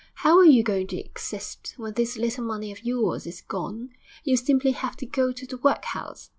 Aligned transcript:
How 0.15 0.39
are 0.39 0.45
you 0.45 0.63
going 0.63 0.87
to 0.87 0.97
exist 0.99 1.75
when 1.77 1.93
this 1.93 2.17
little 2.17 2.43
money 2.43 2.71
of 2.71 2.83
yours 2.83 3.27
is 3.27 3.39
gone? 3.41 3.91
You'll 4.23 4.37
simply 4.37 4.71
have 4.71 4.97
to 4.97 5.05
go 5.05 5.31
to 5.31 5.45
the 5.45 5.57
workhouse.... 5.57 6.29